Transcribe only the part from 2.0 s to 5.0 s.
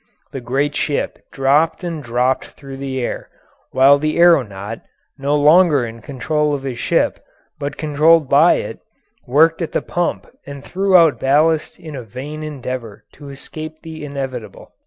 dropped through the air, while the aeronaut,